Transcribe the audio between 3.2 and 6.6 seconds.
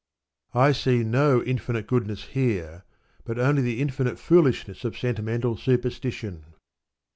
but only the infinite foolishness of sentimental superstition.